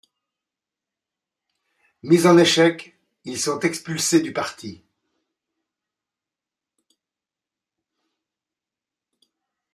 Mis 2.01 2.25
en 2.25 2.39
échec, 2.39 2.97
ils 3.23 3.39
sont 3.39 3.59
expulsés 3.59 4.19
du 4.19 4.33
parti. 4.33 4.83